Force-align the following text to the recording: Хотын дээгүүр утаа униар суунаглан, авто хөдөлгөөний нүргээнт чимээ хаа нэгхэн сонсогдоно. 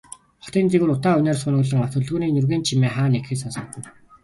Хотын 0.43 0.65
дээгүүр 0.69 0.93
утаа 0.97 1.13
униар 1.19 1.37
суунаглан, 1.39 1.83
авто 1.85 1.95
хөдөлгөөний 1.97 2.31
нүргээнт 2.33 2.67
чимээ 2.69 2.91
хаа 2.95 3.07
нэгхэн 3.11 3.41
сонсогдоно. 3.41 3.89